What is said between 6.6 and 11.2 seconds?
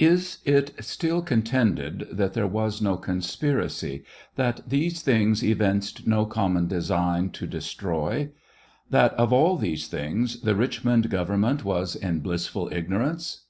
design to destroy; that of all these things the Richmond